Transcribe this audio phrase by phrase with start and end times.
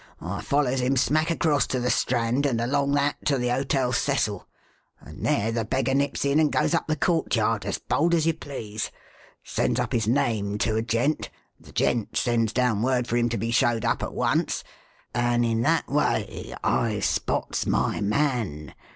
[0.19, 4.47] I follers him smack across to the Strand and along that to the Hotel Cecil,
[4.99, 8.33] and there the beggar nips in and goes up the courtyard as bold as you
[8.33, 8.89] please,
[9.43, 11.29] sends up his name to a gent,
[11.59, 14.63] the gent sends down word for him to be showed up at once,
[15.13, 18.73] and in that way I spots my man.